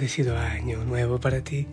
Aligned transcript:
bendecido 0.00 0.38
año 0.38 0.82
nuevo 0.82 1.20
para 1.20 1.44
ti. 1.44 1.66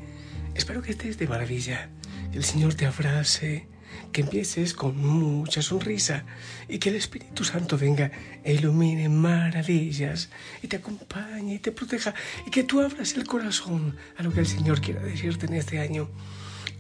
Espero 0.54 0.82
que 0.82 0.92
estés 0.92 1.18
de 1.18 1.30
maravilla, 1.30 1.90
que 2.30 2.38
el 2.38 2.44
Señor 2.44 2.74
te 2.74 2.86
abrace, 2.86 3.70
que 4.12 4.20
empieces 4.20 4.74
con 4.74 4.98
mucha 4.98 5.62
sonrisa 5.62 6.26
y 6.68 6.78
que 6.78 6.90
el 6.90 6.98
Espíritu 6.98 7.46
Santo 7.46 7.78
venga 7.78 8.12
e 8.44 8.54
ilumine 8.54 9.08
maravillas 9.08 10.30
y 10.62 10.68
te 10.68 10.76
acompañe 10.76 11.54
y 11.54 11.60
te 11.60 11.72
proteja 11.72 12.14
y 12.46 12.52
que 12.52 12.66
tú 12.66 12.82
abras 12.82 13.16
el 13.16 13.26
corazón 13.26 13.96
a 14.18 14.24
lo 14.24 14.34
que 14.34 14.42
el 14.42 14.48
Señor 14.48 14.82
quiera 14.82 15.02
decirte 15.02 15.46
en 15.46 15.54
este 15.54 15.80
año. 15.80 16.10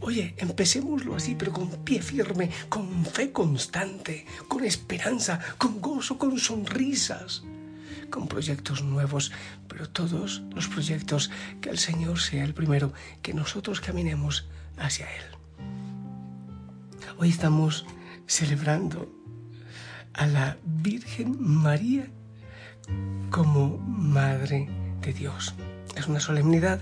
Oye, 0.01 0.35
empecémoslo 0.39 1.15
así, 1.15 1.35
pero 1.39 1.53
con 1.53 1.69
pie 1.85 2.01
firme, 2.01 2.49
con 2.67 3.05
fe 3.05 3.31
constante, 3.31 4.25
con 4.49 4.65
esperanza, 4.65 5.39
con 5.57 5.79
gozo, 5.79 6.17
con 6.17 6.37
sonrisas 6.37 7.43
con 8.09 8.27
proyectos 8.27 8.83
nuevos, 8.83 9.31
pero 9.67 9.89
todos 9.89 10.43
los 10.53 10.67
proyectos 10.67 11.31
que 11.61 11.69
el 11.69 11.77
Señor 11.77 12.19
sea 12.19 12.43
el 12.43 12.53
primero, 12.53 12.93
que 13.21 13.33
nosotros 13.33 13.81
caminemos 13.81 14.47
hacia 14.77 15.05
Él. 15.05 15.23
Hoy 17.17 17.29
estamos 17.29 17.85
celebrando 18.27 19.11
a 20.13 20.27
la 20.27 20.57
Virgen 20.63 21.35
María 21.39 22.07
como 23.31 23.77
Madre 23.77 24.67
de 25.01 25.13
Dios. 25.13 25.53
Es 25.95 26.07
una 26.07 26.19
solemnidad, 26.19 26.81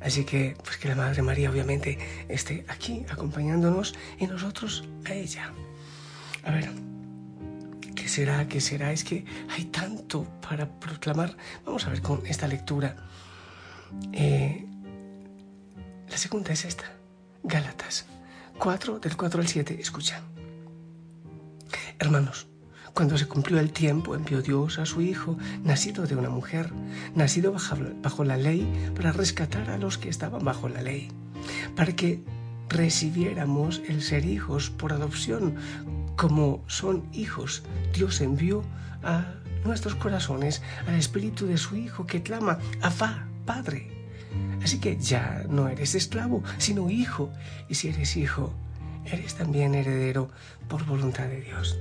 así 0.00 0.24
que 0.24 0.56
pues 0.62 0.78
que 0.78 0.88
la 0.88 0.94
Madre 0.94 1.22
María 1.22 1.50
obviamente 1.50 1.98
esté 2.28 2.64
aquí 2.68 3.04
acompañándonos 3.10 3.94
y 4.18 4.26
nosotros 4.26 4.84
a 5.04 5.12
ella. 5.12 5.52
A 6.44 6.50
ver, 6.50 6.70
¿Qué 6.70 6.93
será? 8.14 8.46
¿Qué 8.46 8.60
será? 8.60 8.92
Es 8.92 9.02
que 9.02 9.24
hay 9.50 9.64
tanto 9.66 10.24
para 10.40 10.68
proclamar. 10.78 11.36
Vamos 11.66 11.84
a 11.86 11.90
ver 11.90 12.00
con 12.00 12.24
esta 12.26 12.46
lectura. 12.46 12.96
Eh, 14.12 14.64
la 16.08 16.16
segunda 16.16 16.52
es 16.52 16.64
esta. 16.64 16.84
Gálatas 17.42 18.06
4, 18.58 19.00
del 19.00 19.16
4 19.16 19.40
al 19.40 19.48
7. 19.48 19.80
Escucha. 19.80 20.22
Hermanos, 21.98 22.46
cuando 22.92 23.18
se 23.18 23.26
cumplió 23.26 23.58
el 23.58 23.72
tiempo, 23.72 24.14
envió 24.14 24.42
Dios 24.42 24.78
a 24.78 24.86
su 24.86 25.00
Hijo, 25.00 25.36
nacido 25.64 26.06
de 26.06 26.14
una 26.14 26.30
mujer, 26.30 26.72
nacido 27.16 27.50
bajo, 27.50 27.76
bajo 28.00 28.22
la 28.22 28.36
ley, 28.36 28.64
para 28.94 29.10
rescatar 29.10 29.70
a 29.70 29.78
los 29.78 29.98
que 29.98 30.08
estaban 30.08 30.44
bajo 30.44 30.68
la 30.68 30.82
ley, 30.82 31.08
para 31.74 31.96
que 31.96 32.22
recibiéramos 32.68 33.82
el 33.88 34.02
ser 34.02 34.24
hijos 34.24 34.70
por 34.70 34.92
adopción 34.92 35.56
como 36.16 36.62
son 36.66 37.04
hijos, 37.12 37.62
Dios 37.92 38.20
envió 38.20 38.62
a 39.02 39.34
nuestros 39.64 39.94
corazones 39.94 40.62
al 40.86 40.94
espíritu 40.94 41.46
de 41.46 41.56
su 41.56 41.76
Hijo 41.76 42.06
que 42.06 42.22
clama, 42.22 42.58
Afá, 42.82 43.26
Padre. 43.46 43.90
Así 44.62 44.78
que 44.78 44.96
ya 44.96 45.44
no 45.48 45.68
eres 45.68 45.94
esclavo, 45.94 46.42
sino 46.58 46.90
hijo. 46.90 47.30
Y 47.68 47.74
si 47.74 47.88
eres 47.88 48.16
hijo, 48.16 48.52
eres 49.04 49.34
también 49.34 49.74
heredero 49.74 50.30
por 50.68 50.84
voluntad 50.86 51.26
de 51.26 51.40
Dios. 51.40 51.78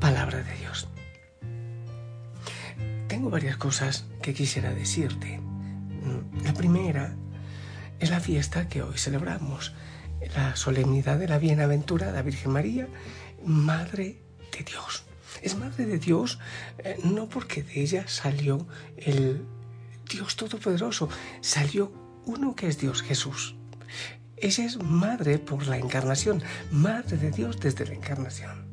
Palabra 0.00 0.42
de 0.42 0.54
Dios. 0.56 0.88
Tengo 3.08 3.30
varias 3.30 3.56
cosas 3.56 4.04
que 4.22 4.34
quisiera 4.34 4.72
decirte. 4.72 5.40
La 6.44 6.52
primera 6.52 7.14
es 7.98 8.10
la 8.10 8.20
fiesta 8.20 8.68
que 8.68 8.82
hoy 8.82 8.98
celebramos, 8.98 9.74
la 10.34 10.56
solemnidad 10.56 11.18
de 11.18 11.28
la 11.28 11.38
bienaventurada 11.38 12.22
Virgen 12.22 12.52
María, 12.52 12.88
Madre 13.44 14.20
de 14.56 14.64
Dios. 14.64 15.04
Es 15.42 15.56
Madre 15.56 15.86
de 15.86 15.98
Dios 15.98 16.38
eh, 16.78 16.96
no 17.04 17.28
porque 17.28 17.62
de 17.62 17.80
ella 17.80 18.08
salió 18.08 18.66
el 18.96 19.44
Dios 20.08 20.36
Todopoderoso, 20.36 21.08
salió 21.40 21.92
uno 22.26 22.54
que 22.54 22.68
es 22.68 22.78
Dios, 22.78 23.02
Jesús. 23.02 23.54
Ella 24.36 24.64
es 24.64 24.82
Madre 24.82 25.38
por 25.38 25.66
la 25.66 25.78
encarnación, 25.78 26.42
Madre 26.70 27.16
de 27.16 27.30
Dios 27.30 27.60
desde 27.60 27.86
la 27.86 27.94
encarnación, 27.94 28.66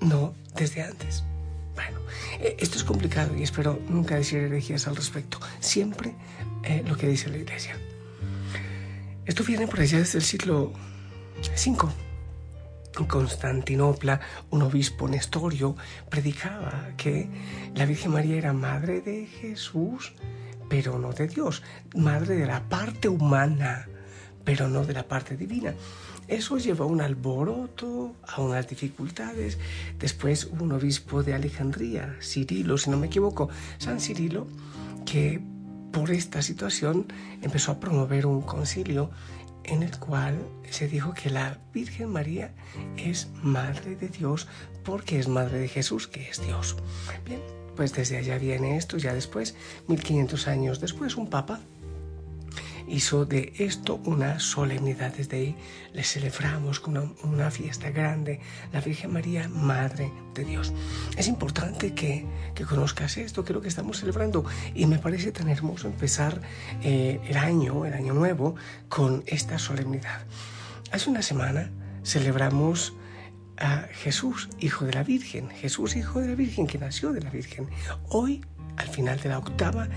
no 0.00 0.34
desde 0.54 0.82
antes. 0.82 1.24
Bueno, 1.74 1.98
eh, 2.40 2.56
esto 2.58 2.76
es 2.78 2.84
complicado 2.84 3.36
y 3.36 3.42
espero 3.42 3.80
nunca 3.88 4.16
decir 4.16 4.38
herejías 4.40 4.86
al 4.86 4.96
respecto. 4.96 5.38
Siempre 5.60 6.14
eh, 6.62 6.84
lo 6.86 6.96
que 6.96 7.08
dice 7.08 7.30
la 7.30 7.38
Iglesia. 7.38 7.76
Esto 9.26 9.42
viene 9.42 9.66
por 9.66 9.80
allá 9.80 9.98
desde 9.98 10.18
el 10.18 10.24
siglo 10.24 10.72
V. 11.40 11.88
En 12.98 13.06
Constantinopla, 13.06 14.20
un 14.50 14.62
obispo 14.62 15.08
Nestorio 15.08 15.76
predicaba 16.10 16.90
que 16.96 17.28
la 17.74 17.86
Virgen 17.86 18.12
María 18.12 18.36
era 18.36 18.52
madre 18.52 19.00
de 19.00 19.26
Jesús, 19.26 20.12
pero 20.68 20.98
no 20.98 21.12
de 21.12 21.26
Dios, 21.26 21.62
madre 21.96 22.36
de 22.36 22.46
la 22.46 22.68
parte 22.68 23.08
humana, 23.08 23.88
pero 24.44 24.68
no 24.68 24.84
de 24.84 24.92
la 24.92 25.08
parte 25.08 25.36
divina. 25.36 25.74
Eso 26.28 26.58
llevó 26.58 26.84
a 26.84 26.88
un 26.88 27.00
alboroto, 27.00 28.14
a 28.28 28.42
unas 28.42 28.68
dificultades. 28.68 29.58
Después 29.98 30.44
un 30.44 30.72
obispo 30.72 31.22
de 31.22 31.34
Alejandría, 31.34 32.16
Cirilo, 32.20 32.76
si 32.76 32.90
no 32.90 32.98
me 32.98 33.06
equivoco, 33.06 33.48
San 33.78 34.00
Cirilo, 34.00 34.46
que 35.04 35.40
por 35.94 36.10
esta 36.10 36.42
situación 36.42 37.06
empezó 37.40 37.70
a 37.70 37.78
promover 37.78 38.26
un 38.26 38.42
concilio 38.42 39.10
en 39.62 39.84
el 39.84 39.96
cual 39.96 40.36
se 40.68 40.88
dijo 40.88 41.14
que 41.14 41.30
la 41.30 41.58
Virgen 41.72 42.10
María 42.10 42.52
es 42.96 43.28
Madre 43.42 43.94
de 43.94 44.08
Dios 44.08 44.48
porque 44.82 45.20
es 45.20 45.28
Madre 45.28 45.58
de 45.58 45.68
Jesús, 45.68 46.08
que 46.08 46.28
es 46.28 46.44
Dios. 46.44 46.76
Bien, 47.24 47.40
pues 47.76 47.92
desde 47.94 48.16
allá 48.16 48.38
viene 48.38 48.76
esto, 48.76 48.98
ya 48.98 49.14
después, 49.14 49.54
1500 49.86 50.48
años 50.48 50.80
después, 50.80 51.16
un 51.16 51.30
papa 51.30 51.60
hizo 52.88 53.24
de 53.24 53.52
esto 53.58 54.00
una 54.04 54.40
solemnidad. 54.40 55.14
Desde 55.14 55.36
ahí 55.36 55.56
le 55.92 56.02
celebramos 56.02 56.80
con 56.80 57.14
una, 57.22 57.50
fiesta 57.50 57.90
grande, 57.90 58.40
la 58.72 58.80
Virgen 58.80 59.12
María, 59.12 59.48
Madre 59.48 60.10
de 60.34 60.44
Dios. 60.44 60.72
Es 61.16 61.28
importante 61.28 61.94
que, 61.94 62.26
conozcas 62.68 63.16
esto, 63.16 63.44
que 63.44 63.52
es 63.52 63.54
lo 63.54 63.60
que 63.60 63.68
estamos 63.68 63.98
celebrando. 63.98 64.44
Y 64.74 64.86
me 64.86 64.98
parece 64.98 65.32
tan 65.32 65.48
hermoso 65.48 65.86
empezar 65.86 66.40
eh, 66.82 67.20
el 67.26 67.36
año, 67.36 67.84
el 67.86 67.94
año 67.94 68.14
nuevo, 68.14 68.56
con 68.88 69.22
esta 69.26 69.58
solemnidad. 69.58 70.24
Hace 70.90 71.10
una 71.10 71.22
semana 71.22 71.70
celebramos 72.04 72.94
a 73.56 73.86
Jesús, 73.92 74.48
hijo 74.58 74.84
de 74.84 74.92
la 74.92 75.04
Virgen, 75.04 75.48
Jesús, 75.50 75.96
hijo 75.96 76.20
de 76.20 76.28
la 76.28 76.34
Virgen, 76.34 76.66
que 76.66 76.78
nació 76.78 77.12
de 77.12 77.20
la 77.20 77.30
Virgen. 77.30 77.68
Hoy 78.08 78.44
al 78.76 78.88
final 78.88 79.20
de 79.20 79.28
la 79.28 79.38
octava 79.38 79.88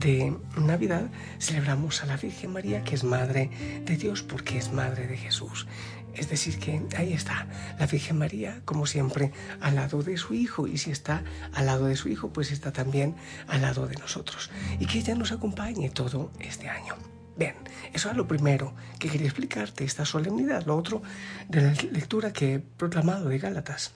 de 0.00 0.36
Navidad 0.56 1.10
celebramos 1.38 2.02
a 2.02 2.06
la 2.06 2.16
Virgen 2.16 2.52
María, 2.52 2.82
que 2.82 2.94
es 2.96 3.04
Madre 3.04 3.50
de 3.84 3.96
Dios 3.96 4.22
porque 4.22 4.58
es 4.58 4.72
Madre 4.72 5.06
de 5.06 5.16
Jesús. 5.16 5.66
Es 6.14 6.28
decir, 6.28 6.58
que 6.58 6.82
ahí 6.96 7.12
está 7.12 7.46
la 7.78 7.86
Virgen 7.86 8.18
María, 8.18 8.62
como 8.64 8.86
siempre, 8.86 9.30
al 9.60 9.76
lado 9.76 10.02
de 10.02 10.16
su 10.16 10.34
Hijo. 10.34 10.66
Y 10.66 10.76
si 10.78 10.90
está 10.90 11.22
al 11.52 11.66
lado 11.66 11.86
de 11.86 11.94
su 11.94 12.08
Hijo, 12.08 12.32
pues 12.32 12.50
está 12.50 12.72
también 12.72 13.14
al 13.46 13.62
lado 13.62 13.86
de 13.86 13.94
nosotros. 13.94 14.50
Y 14.80 14.86
que 14.86 14.98
ella 14.98 15.14
nos 15.14 15.30
acompañe 15.30 15.88
todo 15.90 16.32
este 16.40 16.68
año. 16.68 16.94
Bien, 17.36 17.54
eso 17.92 18.10
es 18.10 18.16
lo 18.16 18.26
primero 18.26 18.74
que 18.98 19.08
quería 19.08 19.28
explicarte, 19.28 19.84
esta 19.84 20.04
solemnidad. 20.04 20.66
Lo 20.66 20.76
otro 20.76 21.00
de 21.48 21.62
la 21.62 21.72
lectura 21.92 22.32
que 22.32 22.54
he 22.54 22.58
proclamado 22.58 23.28
de 23.28 23.38
Gálatas. 23.38 23.92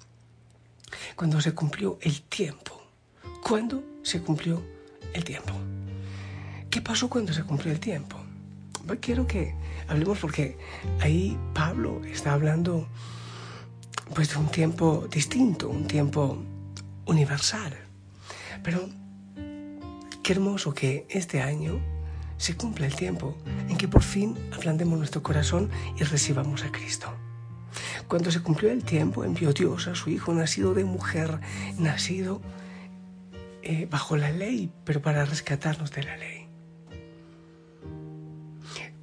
Cuando 1.17 1.41
se 1.41 1.53
cumplió 1.53 1.99
el 2.01 2.23
tiempo 2.23 2.85
¿Cuándo 3.45 3.85
se 4.03 4.23
cumplió 4.23 4.63
el 5.13 5.23
tiempo? 5.23 5.53
¿Qué 6.75 6.83
pasó 6.83 7.09
cuando 7.09 7.33
se 7.33 7.45
cumplió 7.45 7.73
el 7.73 7.79
tiempo? 7.79 8.19
Quiero 9.01 9.29
que 9.29 9.55
hablemos 9.87 10.19
porque 10.19 10.59
ahí 11.01 11.39
Pablo 11.55 12.05
está 12.05 12.33
hablando 12.33 12.89
pues 14.13 14.31
de 14.31 14.39
un 14.39 14.49
tiempo 14.49 15.07
distinto, 15.09 15.69
un 15.69 15.87
tiempo 15.87 16.37
universal. 17.07 17.73
Pero 18.65 18.89
qué 20.25 20.33
hermoso 20.33 20.75
que 20.75 21.07
este 21.11 21.41
año 21.43 21.79
se 22.39 22.57
cumpla 22.57 22.87
el 22.87 22.97
tiempo 22.97 23.39
en 23.69 23.77
que 23.77 23.87
por 23.87 24.03
fin 24.03 24.37
ablandemos 24.53 24.99
nuestro 24.99 25.23
corazón 25.23 25.71
y 25.97 26.03
recibamos 26.03 26.65
a 26.65 26.73
Cristo. 26.73 27.07
Cuando 28.09 28.33
se 28.33 28.43
cumplió 28.43 28.73
el 28.73 28.83
tiempo, 28.83 29.23
envió 29.23 29.53
Dios 29.53 29.87
a 29.87 29.95
su 29.95 30.11
Hijo 30.11 30.35
nacido 30.35 30.75
de 30.75 30.85
mujer, 30.85 31.39
nacido 31.79 32.43
eh, 33.63 33.87
bajo 33.89 34.17
la 34.17 34.33
ley, 34.33 34.73
pero 34.85 35.01
para 35.01 35.25
rescatarnos 35.25 35.93
de 35.93 36.03
la 36.03 36.17
ley. 36.17 36.34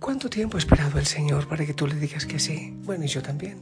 ¿Cuánto 0.02 0.32
tiempo 0.32 0.58
ha 0.58 0.60
esperado 0.60 0.98
el 0.98 1.06
Señor 1.06 1.48
para 1.48 1.64
que 1.64 1.76
tú 1.76 1.86
le 1.86 1.94
digas 1.94 2.26
que 2.26 2.40
sí? 2.40 2.74
Bueno, 2.86 3.06
y 3.06 3.08
yo 3.08 3.22
también. 3.22 3.62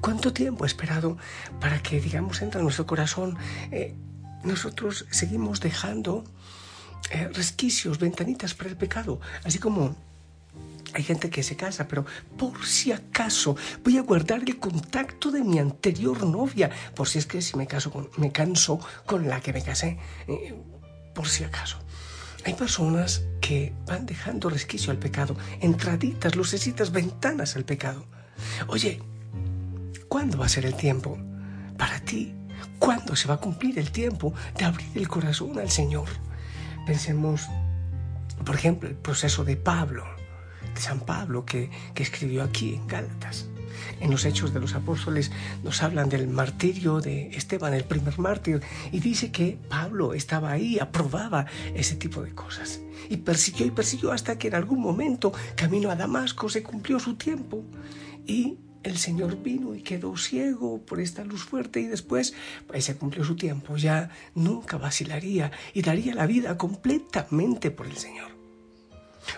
¿Cuánto 0.00 0.32
tiempo 0.32 0.62
ha 0.62 0.68
esperado 0.68 1.18
para 1.60 1.82
que, 1.82 2.00
digamos, 2.00 2.42
entre 2.42 2.60
en 2.60 2.64
nuestro 2.64 2.86
corazón? 2.86 3.36
Eh, 3.72 3.96
nosotros 4.44 5.06
seguimos 5.10 5.58
dejando 5.58 6.22
eh, 7.10 7.28
resquicios, 7.34 7.98
ventanitas 7.98 8.54
para 8.54 8.70
el 8.70 8.76
pecado, 8.76 9.20
así 9.42 9.58
como 9.58 9.96
hay 10.94 11.02
gente 11.02 11.28
que 11.28 11.42
se 11.42 11.56
casa, 11.56 11.88
pero 11.88 12.06
por 12.36 12.64
si 12.64 12.92
acaso 12.92 13.56
voy 13.82 13.98
a 13.98 14.02
guardar 14.02 14.42
el 14.46 14.60
contacto 14.60 15.32
de 15.32 15.42
mi 15.42 15.58
anterior 15.58 16.24
novia, 16.24 16.70
por 16.94 17.08
si 17.08 17.18
es 17.18 17.26
que 17.26 17.42
si 17.42 17.56
me 17.56 17.66
caso 17.66 17.90
con, 17.90 18.08
me 18.16 18.30
canso 18.30 18.78
con 19.06 19.28
la 19.28 19.40
que 19.40 19.52
me 19.52 19.64
casé, 19.64 19.98
eh, 20.28 20.54
por 21.12 21.26
si 21.26 21.42
acaso. 21.42 21.80
Hay 22.48 22.54
personas 22.54 23.24
que 23.42 23.74
van 23.86 24.06
dejando 24.06 24.48
resquicio 24.48 24.90
al 24.90 24.96
pecado, 24.96 25.36
entraditas, 25.60 26.34
lucecitas, 26.34 26.92
ventanas 26.92 27.56
al 27.56 27.66
pecado. 27.66 28.06
Oye, 28.68 29.02
¿cuándo 30.08 30.38
va 30.38 30.46
a 30.46 30.48
ser 30.48 30.64
el 30.64 30.74
tiempo 30.74 31.18
para 31.76 32.00
ti? 32.00 32.32
¿Cuándo 32.78 33.14
se 33.16 33.28
va 33.28 33.34
a 33.34 33.36
cumplir 33.36 33.78
el 33.78 33.90
tiempo 33.90 34.32
de 34.56 34.64
abrir 34.64 34.88
el 34.94 35.08
corazón 35.08 35.58
al 35.58 35.68
Señor? 35.68 36.08
Pensemos, 36.86 37.46
por 38.46 38.54
ejemplo, 38.54 38.88
el 38.88 38.96
proceso 38.96 39.44
de 39.44 39.58
Pablo 39.58 40.06
San 40.74 41.00
Pablo 41.00 41.44
que, 41.44 41.70
que 41.92 42.02
escribió 42.02 42.42
aquí 42.42 42.76
en 42.76 42.86
Gálatas. 42.86 43.46
En 44.00 44.10
los 44.10 44.24
Hechos 44.24 44.52
de 44.52 44.60
los 44.60 44.74
Apóstoles 44.74 45.30
nos 45.62 45.82
hablan 45.82 46.08
del 46.08 46.28
martirio 46.28 47.00
de 47.00 47.28
Esteban, 47.28 47.74
el 47.74 47.84
primer 47.84 48.18
mártir, 48.18 48.60
y 48.92 49.00
dice 49.00 49.30
que 49.30 49.58
Pablo 49.68 50.14
estaba 50.14 50.52
ahí, 50.52 50.78
aprobaba 50.78 51.46
ese 51.74 51.96
tipo 51.96 52.22
de 52.22 52.34
cosas. 52.34 52.80
Y 53.08 53.18
persiguió 53.18 53.66
y 53.66 53.70
persiguió 53.70 54.12
hasta 54.12 54.38
que 54.38 54.48
en 54.48 54.54
algún 54.54 54.80
momento, 54.80 55.32
camino 55.56 55.90
a 55.90 55.96
Damasco, 55.96 56.48
se 56.48 56.62
cumplió 56.62 56.98
su 56.98 57.14
tiempo. 57.14 57.64
Y 58.26 58.58
el 58.82 58.98
Señor 58.98 59.42
vino 59.42 59.74
y 59.74 59.82
quedó 59.82 60.16
ciego 60.16 60.80
por 60.84 61.00
esta 61.00 61.24
luz 61.24 61.44
fuerte 61.44 61.80
y 61.80 61.86
después 61.86 62.34
pues, 62.66 62.84
se 62.84 62.96
cumplió 62.96 63.24
su 63.24 63.36
tiempo. 63.36 63.76
Ya 63.76 64.10
nunca 64.34 64.76
vacilaría 64.76 65.50
y 65.74 65.82
daría 65.82 66.14
la 66.14 66.26
vida 66.26 66.56
completamente 66.56 67.70
por 67.70 67.86
el 67.86 67.96
Señor. 67.96 68.37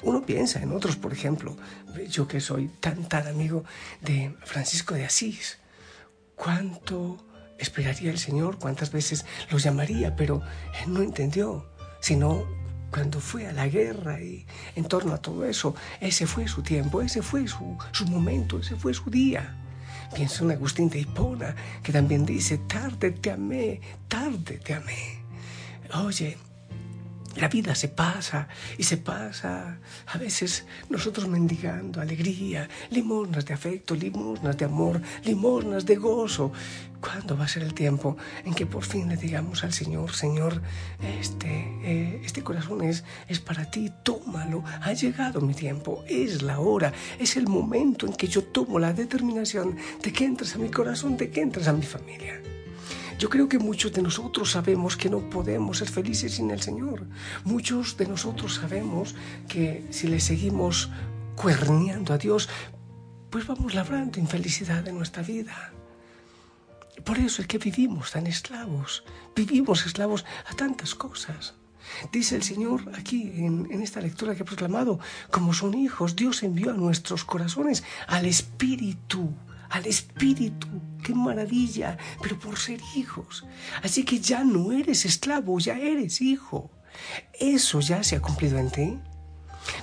Uno 0.02 0.24
piensa 0.24 0.62
en 0.62 0.72
otros, 0.72 0.96
por 0.96 1.12
ejemplo, 1.12 1.56
yo 2.08 2.26
que 2.26 2.40
soy 2.40 2.68
tan, 2.80 3.08
tan 3.08 3.26
amigo 3.26 3.64
de 4.00 4.34
Francisco 4.44 4.94
de 4.94 5.04
Asís, 5.04 5.58
cuánto 6.36 7.18
esperaría 7.58 8.10
el 8.10 8.18
Señor, 8.18 8.58
cuántas 8.58 8.90
veces 8.92 9.26
los 9.50 9.62
llamaría, 9.62 10.16
pero 10.16 10.42
él 10.82 10.92
no 10.92 11.02
entendió, 11.02 11.66
sino 12.00 12.46
cuando 12.90 13.20
fue 13.20 13.46
a 13.46 13.52
la 13.52 13.68
guerra 13.68 14.20
y 14.20 14.46
en 14.74 14.84
torno 14.84 15.12
a 15.12 15.18
todo 15.18 15.44
eso, 15.44 15.74
ese 16.00 16.26
fue 16.26 16.48
su 16.48 16.62
tiempo, 16.62 17.02
ese 17.02 17.22
fue 17.22 17.46
su, 17.46 17.78
su 17.92 18.06
momento, 18.06 18.58
ese 18.58 18.76
fue 18.76 18.94
su 18.94 19.10
día. 19.10 19.56
Pienso 20.14 20.44
en 20.44 20.52
Agustín 20.52 20.90
de 20.90 21.00
Hipona, 21.00 21.54
que 21.82 21.92
también 21.92 22.26
dice, 22.26 22.58
tarde 22.58 23.12
te 23.12 23.30
amé, 23.30 23.80
tarde 24.08 24.58
te 24.58 24.74
amé. 24.74 25.22
Oye, 25.94 26.36
la 27.36 27.48
vida 27.48 27.74
se 27.74 27.88
pasa 27.88 28.48
y 28.76 28.82
se 28.82 28.96
pasa, 28.96 29.78
a 30.06 30.18
veces 30.18 30.66
nosotros 30.88 31.28
mendigando 31.28 32.00
alegría, 32.00 32.68
limosnas 32.90 33.44
de 33.44 33.54
afecto, 33.54 33.94
limosnas 33.94 34.56
de 34.56 34.64
amor, 34.64 35.00
limosnas 35.24 35.86
de 35.86 35.96
gozo. 35.96 36.52
¿Cuándo 37.00 37.34
va 37.34 37.44
a 37.44 37.48
ser 37.48 37.62
el 37.62 37.72
tiempo 37.72 38.18
en 38.44 38.52
que 38.52 38.66
por 38.66 38.84
fin 38.84 39.08
le 39.08 39.16
digamos 39.16 39.64
al 39.64 39.72
Señor, 39.72 40.12
Señor, 40.12 40.60
este, 41.18 41.48
eh, 41.82 42.20
este 42.22 42.42
corazón 42.42 42.82
es, 42.82 43.04
es 43.26 43.40
para 43.40 43.70
ti, 43.70 43.90
tómalo, 44.02 44.62
ha 44.82 44.92
llegado 44.92 45.40
mi 45.40 45.54
tiempo, 45.54 46.04
es 46.06 46.42
la 46.42 46.60
hora, 46.60 46.92
es 47.18 47.38
el 47.38 47.46
momento 47.46 48.06
en 48.06 48.12
que 48.12 48.26
yo 48.26 48.44
tomo 48.44 48.78
la 48.78 48.92
determinación 48.92 49.76
de 50.02 50.12
que 50.12 50.26
entres 50.26 50.54
a 50.56 50.58
mi 50.58 50.68
corazón, 50.68 51.16
de 51.16 51.30
que 51.30 51.40
entres 51.40 51.68
a 51.68 51.72
mi 51.72 51.82
familia? 51.82 52.38
Yo 53.20 53.28
creo 53.28 53.50
que 53.50 53.58
muchos 53.58 53.92
de 53.92 54.00
nosotros 54.00 54.52
sabemos 54.52 54.96
que 54.96 55.10
no 55.10 55.28
podemos 55.28 55.76
ser 55.76 55.90
felices 55.90 56.36
sin 56.36 56.50
el 56.50 56.62
Señor. 56.62 57.06
Muchos 57.44 57.98
de 57.98 58.06
nosotros 58.06 58.54
sabemos 58.54 59.14
que 59.46 59.86
si 59.90 60.08
le 60.08 60.20
seguimos 60.20 60.88
cuerneando 61.36 62.14
a 62.14 62.18
Dios, 62.18 62.48
pues 63.28 63.46
vamos 63.46 63.74
labrando 63.74 64.18
infelicidad 64.18 64.88
en 64.88 64.96
nuestra 64.96 65.22
vida. 65.22 65.70
Por 67.04 67.18
eso 67.18 67.42
es 67.42 67.48
que 67.48 67.58
vivimos 67.58 68.12
tan 68.12 68.26
esclavos, 68.26 69.04
vivimos 69.36 69.84
esclavos 69.84 70.24
a 70.50 70.54
tantas 70.54 70.94
cosas. 70.94 71.52
Dice 72.12 72.36
el 72.36 72.42
Señor 72.42 72.90
aquí 72.94 73.32
en, 73.36 73.68
en, 73.70 73.82
esta 73.82 74.00
lectura 74.00 74.34
que 74.34 74.44
he 74.44 74.46
proclamado, 74.46 74.98
como 75.30 75.52
son 75.52 75.74
hijos, 75.74 76.16
Dios 76.16 76.42
envió 76.42 76.70
a 76.70 76.74
nuestros 76.74 77.26
corazones 77.26 77.84
al 78.06 78.24
Espíritu 78.24 79.34
al 79.70 79.86
Espíritu. 79.86 80.68
¡Qué 81.02 81.14
maravilla! 81.14 81.96
Pero 82.22 82.38
por 82.38 82.58
ser 82.58 82.80
hijos. 82.94 83.46
Así 83.82 84.04
que 84.04 84.20
ya 84.20 84.44
no 84.44 84.72
eres 84.72 85.04
esclavo, 85.04 85.58
ya 85.58 85.78
eres 85.78 86.20
hijo. 86.20 86.70
Eso 87.38 87.80
ya 87.80 88.02
se 88.02 88.16
ha 88.16 88.20
cumplido 88.20 88.58
en 88.58 88.70
ti. 88.70 88.98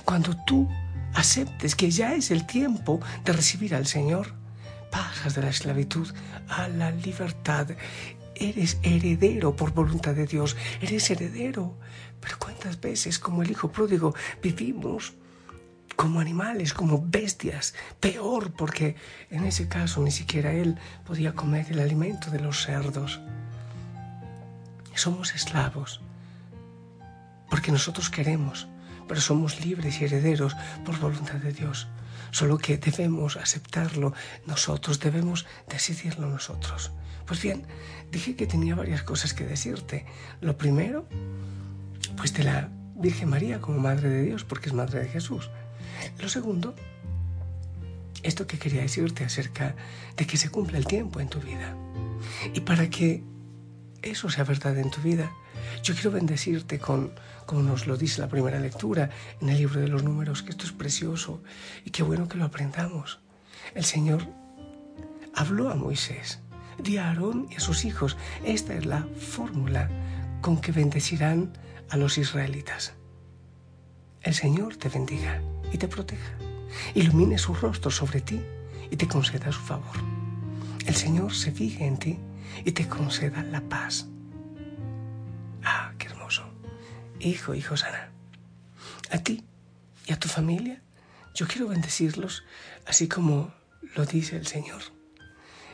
Cuando 0.04 0.36
tú 0.46 0.68
aceptes 1.14 1.74
que 1.74 1.90
ya 1.90 2.14
es 2.14 2.30
el 2.30 2.46
tiempo 2.46 3.00
de 3.24 3.32
recibir 3.32 3.74
al 3.74 3.86
Señor, 3.86 4.34
pasas 4.90 5.34
de 5.34 5.42
la 5.42 5.50
esclavitud 5.50 6.08
a 6.48 6.68
la 6.68 6.90
libertad. 6.90 7.68
Eres 8.34 8.78
heredero 8.82 9.56
por 9.56 9.72
voluntad 9.72 10.14
de 10.14 10.26
Dios, 10.26 10.56
eres 10.80 11.10
heredero. 11.10 11.78
Pero 12.20 12.38
cuántas 12.38 12.80
veces 12.80 13.18
como 13.18 13.42
el 13.42 13.50
Hijo 13.50 13.70
pródigo 13.70 14.14
vivimos 14.42 15.14
como 15.98 16.20
animales, 16.20 16.74
como 16.74 17.04
bestias, 17.04 17.74
peor 17.98 18.52
porque 18.52 18.94
en 19.30 19.44
ese 19.44 19.66
caso 19.66 20.00
ni 20.00 20.12
siquiera 20.12 20.52
él 20.52 20.78
podía 21.04 21.34
comer 21.34 21.66
el 21.72 21.80
alimento 21.80 22.30
de 22.30 22.38
los 22.38 22.62
cerdos. 22.62 23.18
Somos 24.94 25.34
esclavos 25.34 26.00
porque 27.50 27.72
nosotros 27.72 28.10
queremos, 28.10 28.68
pero 29.08 29.20
somos 29.20 29.60
libres 29.66 30.00
y 30.00 30.04
herederos 30.04 30.54
por 30.84 31.00
voluntad 31.00 31.34
de 31.34 31.52
Dios. 31.52 31.88
Solo 32.30 32.58
que 32.58 32.78
debemos 32.78 33.36
aceptarlo 33.36 34.14
nosotros, 34.46 35.00
debemos 35.00 35.46
decidirlo 35.68 36.28
nosotros. 36.28 36.92
Pues 37.26 37.42
bien, 37.42 37.66
dije 38.12 38.36
que 38.36 38.46
tenía 38.46 38.76
varias 38.76 39.02
cosas 39.02 39.34
que 39.34 39.44
decirte. 39.44 40.06
Lo 40.40 40.56
primero, 40.56 41.08
pues 42.16 42.32
de 42.34 42.44
la 42.44 42.68
Virgen 42.94 43.30
María 43.30 43.60
como 43.60 43.80
Madre 43.80 44.08
de 44.10 44.22
Dios, 44.22 44.44
porque 44.44 44.68
es 44.68 44.74
Madre 44.74 45.00
de 45.00 45.08
Jesús. 45.08 45.50
Lo 46.18 46.28
segundo, 46.28 46.74
esto 48.22 48.46
que 48.46 48.58
quería 48.58 48.82
decirte 48.82 49.24
acerca 49.24 49.74
de 50.16 50.26
que 50.26 50.36
se 50.36 50.50
cumpla 50.50 50.78
el 50.78 50.86
tiempo 50.86 51.20
en 51.20 51.28
tu 51.28 51.40
vida. 51.40 51.76
Y 52.54 52.60
para 52.60 52.90
que 52.90 53.22
eso 54.02 54.30
sea 54.30 54.44
verdad 54.44 54.76
en 54.78 54.90
tu 54.90 55.00
vida, 55.00 55.32
yo 55.82 55.94
quiero 55.94 56.10
bendecirte 56.10 56.78
con, 56.78 57.12
como 57.46 57.62
nos 57.62 57.86
lo 57.86 57.96
dice 57.96 58.20
la 58.20 58.28
primera 58.28 58.58
lectura 58.58 59.10
en 59.40 59.48
el 59.48 59.58
libro 59.58 59.80
de 59.80 59.88
los 59.88 60.02
números, 60.02 60.42
que 60.42 60.50
esto 60.50 60.64
es 60.64 60.72
precioso 60.72 61.42
y 61.84 61.90
qué 61.90 62.02
bueno 62.02 62.28
que 62.28 62.38
lo 62.38 62.44
aprendamos. 62.44 63.20
El 63.74 63.84
Señor 63.84 64.26
habló 65.34 65.70
a 65.70 65.74
Moisés, 65.74 66.40
di 66.82 66.96
a 66.98 67.08
Aarón 67.08 67.48
y 67.50 67.56
a 67.56 67.60
sus 67.60 67.84
hijos, 67.84 68.16
esta 68.44 68.74
es 68.74 68.86
la 68.86 69.06
fórmula 69.18 69.88
con 70.40 70.60
que 70.60 70.72
bendecirán 70.72 71.52
a 71.90 71.96
los 71.96 72.18
israelitas. 72.18 72.94
El 74.22 74.34
Señor 74.34 74.76
te 74.76 74.88
bendiga 74.88 75.40
y 75.72 75.78
te 75.78 75.88
proteja. 75.88 76.36
Ilumine 76.94 77.38
su 77.38 77.54
rostro 77.54 77.90
sobre 77.90 78.20
ti 78.20 78.40
y 78.90 78.96
te 78.96 79.08
conceda 79.08 79.52
su 79.52 79.60
favor. 79.60 79.96
El 80.86 80.94
Señor 80.94 81.34
se 81.34 81.52
fije 81.52 81.86
en 81.86 81.98
ti 81.98 82.18
y 82.64 82.72
te 82.72 82.88
conceda 82.88 83.42
la 83.42 83.60
paz. 83.60 84.06
Ah, 85.62 85.92
qué 85.98 86.06
hermoso. 86.06 86.44
Hijo, 87.20 87.54
hijo 87.54 87.76
sana. 87.76 88.10
A 89.10 89.18
ti 89.18 89.44
y 90.06 90.12
a 90.12 90.18
tu 90.18 90.28
familia, 90.28 90.82
yo 91.34 91.46
quiero 91.46 91.68
bendecirlos 91.68 92.44
así 92.86 93.08
como 93.08 93.52
lo 93.94 94.06
dice 94.06 94.36
el 94.36 94.46
Señor. 94.46 94.82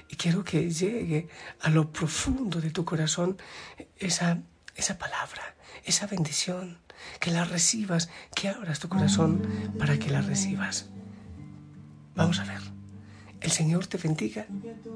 Y 0.08 0.16
quiero 0.16 0.44
que 0.44 0.70
llegue 0.70 1.28
a 1.60 1.70
lo 1.70 1.90
profundo 1.90 2.60
de 2.60 2.70
tu 2.70 2.84
corazón 2.84 3.38
esa, 3.96 4.38
esa 4.76 4.98
palabra, 4.98 5.56
esa 5.84 6.06
bendición, 6.06 6.78
que 7.20 7.30
la 7.30 7.44
recibas, 7.44 8.08
que 8.34 8.48
abras 8.48 8.80
tu 8.80 8.88
corazón 8.88 9.42
para 9.78 9.98
que 9.98 10.10
la 10.10 10.22
recibas. 10.22 10.90
Vamos 12.14 12.38
a 12.38 12.44
ver. 12.44 12.60
El 13.40 13.50
Señor 13.50 13.86
te 13.86 13.98
bendiga 13.98 14.46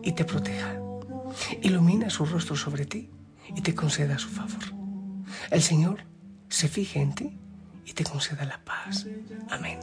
y 0.03 0.13
te 0.13 0.25
proteja. 0.25 0.77
Ilumina 1.63 2.11
su 2.11 2.25
rostro 2.25 2.57
sobre 2.57 2.87
ti 2.87 3.11
y 3.55 3.61
te 3.61 3.75
conceda 3.75 4.19
su 4.19 4.29
favor. 4.29 4.65
El 5.51 5.63
Señor 5.63 6.05
se 6.49 6.69
fije 6.69 7.01
en 7.01 7.15
ti 7.15 7.39
y 7.85 7.93
te 7.93 8.05
conceda 8.05 8.45
la 8.45 8.65
paz. 8.65 9.07
Amén. 9.51 9.81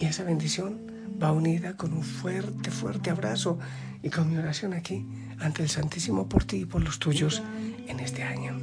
Y 0.00 0.06
esa 0.06 0.24
bendición 0.24 0.80
va 1.22 1.32
unida 1.32 1.76
con 1.76 1.92
un 1.92 2.02
fuerte, 2.02 2.70
fuerte 2.70 3.10
abrazo 3.10 3.58
y 4.02 4.10
con 4.10 4.30
mi 4.30 4.36
oración 4.36 4.72
aquí 4.72 5.06
ante 5.38 5.62
el 5.62 5.68
Santísimo 5.68 6.28
por 6.28 6.44
ti 6.44 6.58
y 6.58 6.64
por 6.64 6.82
los 6.82 6.98
tuyos 6.98 7.42
en 7.86 8.00
este 8.00 8.22
año. 8.22 8.58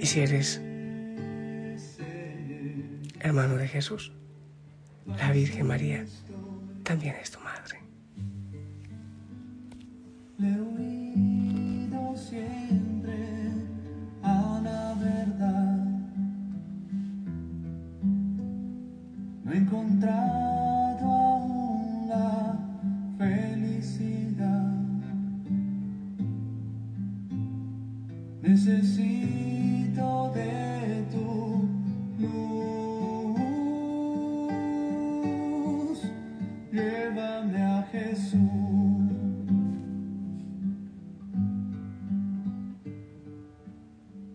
Y 0.00 0.06
si 0.06 0.20
eres 0.20 0.58
hermano 3.20 3.56
de 3.56 3.68
Jesús, 3.68 4.12
la 5.04 5.30
Virgen 5.30 5.66
María 5.66 6.06
también 6.84 7.16
es 7.20 7.30
tu 7.30 7.38
madre. 7.40 7.80
Le 10.38 10.58
oído 10.58 12.16
siempre 12.16 13.18
a 14.22 14.60
la 14.64 14.94
verdad. 14.94 15.84
No 19.44 19.52
he 19.52 19.56
encontrado 19.58 21.04
aún 21.04 22.08
la 22.08 22.58
felicidad. 23.18 24.70
De 29.90 31.04
tu 31.10 31.28
luz. 32.18 32.40
Llévame 36.72 37.62
a 37.62 37.82
Jesús. 37.90 38.70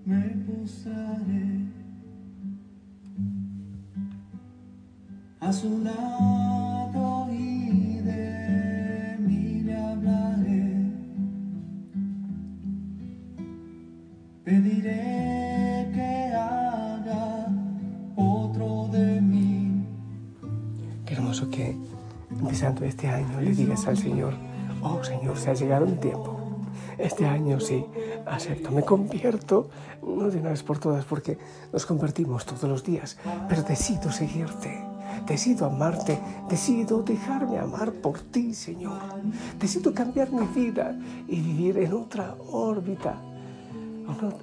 me 0.06 0.30
postraré 0.46 1.66
a 5.40 5.52
su 5.52 5.80
lado 5.84 6.35
este 22.86 23.08
año 23.08 23.42
le 23.42 23.52
digas 23.52 23.88
al 23.88 23.98
Señor, 23.98 24.34
oh 24.82 25.04
Señor, 25.04 25.38
se 25.38 25.50
ha 25.50 25.54
llegado 25.54 25.86
un 25.86 26.00
tiempo. 26.00 26.40
Este 26.98 27.26
año 27.26 27.60
sí, 27.60 27.86
acepto, 28.26 28.72
me 28.72 28.84
convierto, 28.84 29.70
no 30.02 30.30
de 30.30 30.40
una 30.40 30.52
vez 30.52 30.64
por 30.64 30.80
todas, 30.80 31.04
porque 31.06 31.38
nos 31.74 31.86
convertimos 31.86 32.46
todos 32.46 32.64
los 32.64 32.84
días, 32.84 33.18
pero 33.50 33.64
decido 33.64 34.12
seguirte, 34.12 34.82
decido 35.28 35.66
amarte, 35.66 36.20
decido 36.50 37.04
dejarme 37.04 37.60
amar 37.60 37.92
por 37.92 38.20
ti, 38.20 38.54
Señor. 38.54 39.02
Decido 39.60 39.94
cambiar 39.94 40.32
mi 40.32 40.48
vida 40.48 40.98
y 41.28 41.42
vivir 41.42 41.80
en 41.80 41.94
otra 41.94 42.36
órbita, 42.52 43.16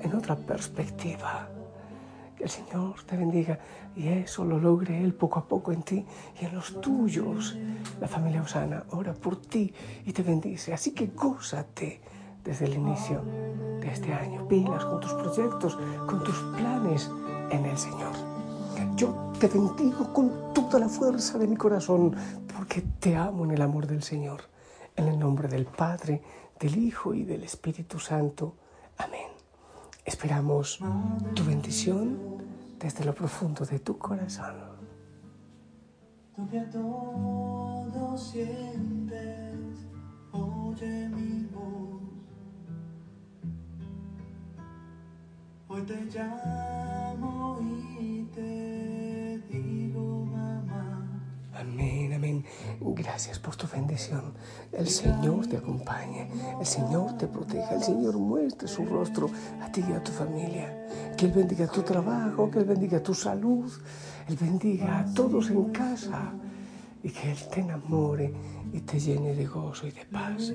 en 0.02 0.14
otra 0.14 0.36
perspectiva. 0.36 1.48
El 2.42 2.50
Señor 2.50 3.04
te 3.04 3.16
bendiga 3.16 3.56
y 3.94 4.08
eso 4.08 4.44
lo 4.44 4.58
logre 4.58 5.00
Él 5.00 5.14
poco 5.14 5.38
a 5.38 5.46
poco 5.46 5.70
en 5.70 5.84
ti 5.84 6.04
y 6.40 6.44
en 6.44 6.52
los 6.52 6.80
tuyos. 6.80 7.56
La 8.00 8.08
familia 8.08 8.42
Osana 8.42 8.82
ora 8.90 9.14
por 9.14 9.36
ti 9.36 9.72
y 10.04 10.12
te 10.12 10.24
bendice. 10.24 10.74
Así 10.74 10.90
que 10.90 11.06
gózate 11.06 12.00
desde 12.42 12.64
el 12.64 12.74
inicio 12.74 13.22
de 13.80 13.88
este 13.92 14.12
año. 14.12 14.48
Pilas 14.48 14.84
con 14.84 14.98
tus 14.98 15.12
proyectos, 15.14 15.78
con 16.08 16.24
tus 16.24 16.36
planes 16.56 17.08
en 17.50 17.64
el 17.64 17.78
Señor. 17.78 18.12
Yo 18.96 19.32
te 19.38 19.46
bendigo 19.46 20.12
con 20.12 20.52
toda 20.52 20.80
la 20.80 20.88
fuerza 20.88 21.38
de 21.38 21.46
mi 21.46 21.56
corazón 21.56 22.16
porque 22.56 22.82
te 22.98 23.14
amo 23.14 23.44
en 23.44 23.52
el 23.52 23.62
amor 23.62 23.86
del 23.86 24.02
Señor. 24.02 24.42
En 24.96 25.06
el 25.06 25.16
nombre 25.16 25.46
del 25.46 25.66
Padre, 25.66 26.20
del 26.58 26.76
Hijo 26.76 27.14
y 27.14 27.22
del 27.22 27.44
Espíritu 27.44 28.00
Santo. 28.00 28.56
Amén. 28.98 29.31
Esperamos 30.04 30.80
tu 31.34 31.44
bendición 31.44 32.18
desde 32.78 33.04
lo 33.04 33.14
profundo 33.14 33.64
de 33.64 33.78
tu 33.78 33.98
corazón. 33.98 34.56
Tú 36.34 36.48
que 36.48 36.60
todo 36.62 38.18
sientes, 38.18 39.86
oye 40.32 41.08
mi 41.08 41.46
voz. 41.46 42.02
Hoy 45.68 45.82
te 45.82 46.04
llamo 46.06 47.58
y 47.60 48.24
te. 48.34 48.81
Amén, 51.62 52.12
amén. 52.12 52.44
Gracias 52.80 53.38
por 53.38 53.54
tu 53.54 53.68
bendición. 53.68 54.34
El 54.72 54.88
Señor 54.88 55.46
te 55.46 55.58
acompañe, 55.58 56.28
el 56.58 56.66
Señor 56.66 57.16
te 57.16 57.28
proteja, 57.28 57.76
el 57.76 57.82
Señor 57.84 58.18
muestre 58.18 58.66
su 58.66 58.84
rostro 58.84 59.30
a 59.60 59.70
ti 59.70 59.80
y 59.88 59.92
a 59.92 60.02
tu 60.02 60.10
familia. 60.10 60.88
Que 61.16 61.26
Él 61.26 61.32
bendiga 61.32 61.68
tu 61.68 61.82
trabajo, 61.82 62.50
que 62.50 62.58
Él 62.58 62.64
bendiga 62.64 63.00
tu 63.00 63.14
salud, 63.14 63.70
Él 64.28 64.36
bendiga 64.40 65.00
a 65.00 65.14
todos 65.14 65.50
en 65.50 65.66
casa 65.70 66.32
y 67.00 67.10
que 67.10 67.30
Él 67.30 67.38
te 67.48 67.60
enamore 67.60 68.34
y 68.72 68.80
te 68.80 68.98
llene 68.98 69.32
de 69.32 69.46
gozo 69.46 69.86
y 69.86 69.92
de 69.92 70.04
paz. 70.06 70.52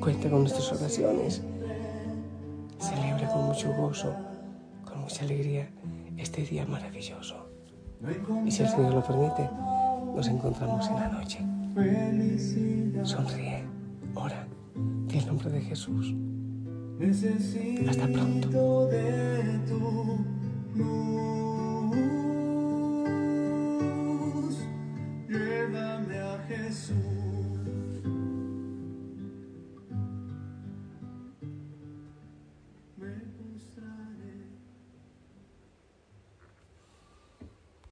Cuenta 0.00 0.30
con 0.30 0.42
nuestras 0.42 0.72
oraciones. 0.72 1.42
Celebra 2.78 3.28
con 3.32 3.46
mucho 3.46 3.72
gozo, 3.72 4.14
con 4.84 5.00
mucha 5.00 5.24
alegría 5.24 5.68
este 6.16 6.42
día 6.42 6.64
maravilloso. 6.66 7.48
Y 8.44 8.50
si 8.52 8.62
el 8.62 8.68
Señor 8.68 8.94
lo 8.94 9.02
permite, 9.02 9.50
nos 10.14 10.28
encontramos 10.28 10.88
en 10.88 10.94
la 10.94 11.08
noche. 11.08 11.38
Sonríe, 13.04 13.64
ora, 14.14 14.46
en 14.74 15.10
el 15.16 15.26
nombre 15.26 15.50
de 15.50 15.60
Jesús. 15.60 16.14
Hasta 17.88 18.06
pronto. 18.08 18.88
Llévame 25.28 26.18
a 26.18 26.38
Jesús. 26.48 27.15